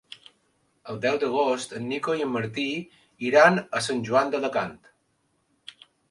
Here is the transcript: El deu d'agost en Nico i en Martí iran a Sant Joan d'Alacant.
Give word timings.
El 0.91 0.99
deu 1.01 1.17
d'agost 1.23 1.75
en 1.79 1.83
Nico 1.91 2.15
i 2.19 2.23
en 2.27 2.31
Martí 2.35 2.65
iran 3.27 3.59
a 3.81 3.83
Sant 3.89 4.01
Joan 4.09 4.33
d'Alacant. 4.37 4.73